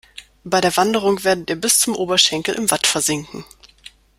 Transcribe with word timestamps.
Bei 0.43 0.61
der 0.61 0.75
Wanderung 0.77 1.23
werdet 1.23 1.51
ihr 1.51 1.55
bis 1.61 1.77
zum 1.77 1.95
Oberschenkel 1.95 2.55
im 2.55 2.71
Watt 2.71 2.87
versinken. 2.87 3.45